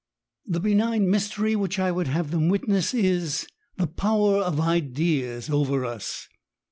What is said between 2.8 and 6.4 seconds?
is, the power of ideas over us.